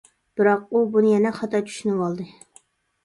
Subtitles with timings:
[0.39, 2.27] بىراق ئۇ بۇنى يەنە خاتا چۈشىنىۋالدى.